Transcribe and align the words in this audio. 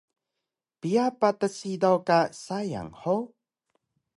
Piya 0.79 1.05
patas 1.19 1.55
hidaw 1.67 1.97
ka 2.07 2.17
sayang 2.43 2.91
hug? 3.01 3.25